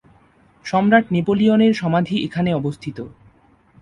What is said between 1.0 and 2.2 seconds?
নেপোলিয়নের সমাধি